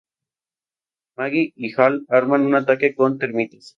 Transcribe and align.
Maggie 1.15 1.53
y 1.55 1.73
Hal 1.77 2.07
arman 2.09 2.47
un 2.47 2.55
ataque 2.55 2.95
con 2.95 3.19
termitas. 3.19 3.67